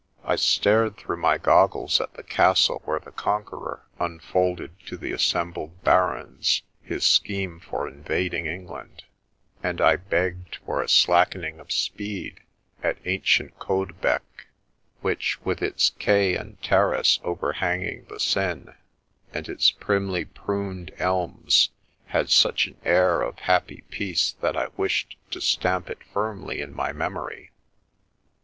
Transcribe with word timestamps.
I 0.23 0.35
stared 0.35 0.97
through 0.97 1.17
my 1.17 1.37
goggles 1.37 2.01
at 2.01 2.11
the 2.15 2.23
castle 2.23 2.81
where 2.85 2.97
the 2.97 3.11
Conqueror 3.11 3.85
im 4.01 4.17
folded 4.17 4.71
to 4.87 4.97
the 4.97 5.11
assembled 5.11 5.83
barons 5.83 6.63
his 6.81 7.05
scheme 7.05 7.59
for 7.59 7.87
invad 7.87 8.33
ing 8.33 8.47
England; 8.47 9.03
and 9.61 9.79
I 9.79 9.97
begged 9.97 10.55
for 10.65 10.81
a 10.81 10.89
slackening 10.89 11.59
of 11.59 11.71
speed 11.71 12.39
at 12.81 12.97
ancient 13.05 13.59
Caudebec, 13.59 14.23
which, 15.01 15.39
with 15.45 15.61
its 15.61 15.91
quay 15.91 16.35
and 16.35 16.59
ter 16.63 16.93
race 16.93 17.19
overhanging 17.23 18.05
the 18.09 18.19
Seine, 18.19 18.73
and 19.31 19.47
its 19.47 19.69
primly 19.69 20.25
pruned 20.25 20.91
elms, 20.97 21.69
had 22.07 22.31
such 22.31 22.65
an 22.65 22.77
air 22.83 23.21
of 23.21 23.37
happy 23.37 23.83
peace 23.91 24.31
that 24.41 24.57
I 24.57 24.69
wished 24.75 25.15
to 25.29 25.39
stamp 25.39 25.91
it 25.91 26.03
firmly 26.11 26.59
in 26.59 26.73
my 26.73 26.91
memory. 26.91 27.51